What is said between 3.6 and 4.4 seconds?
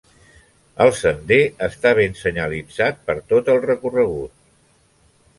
recorregut.